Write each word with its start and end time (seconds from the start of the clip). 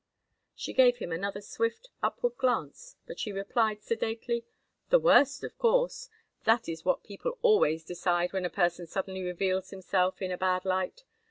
She 0.55 0.73
gave 0.73 0.97
him 0.97 1.11
another 1.11 1.41
swift, 1.41 1.89
upward 2.01 2.35
glance, 2.39 2.97
but 3.05 3.19
she 3.19 3.31
replied, 3.31 3.83
sedately: 3.83 4.43
"The 4.89 4.97
worst, 4.97 5.43
of 5.43 5.55
course. 5.59 6.09
That 6.43 6.67
is 6.67 6.83
what 6.83 7.03
people 7.03 7.37
always 7.43 7.83
decide 7.83 8.33
when 8.33 8.43
a 8.43 8.49
person 8.49 8.87
suddenly 8.87 9.21
reveals 9.21 9.69
himself 9.69 10.19
in 10.19 10.31
a 10.31 10.39
bad 10.39 10.65
light. 10.65 11.03